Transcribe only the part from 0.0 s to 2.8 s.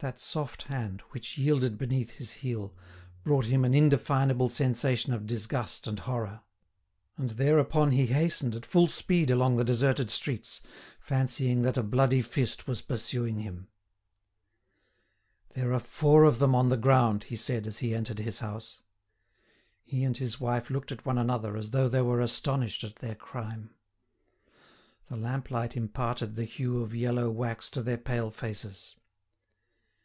That soft hand, which yielded beneath his heel,